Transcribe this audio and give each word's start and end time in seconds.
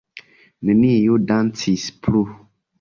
Neniu 0.69 1.19
dancis 1.33 1.87
plu. 2.07 2.27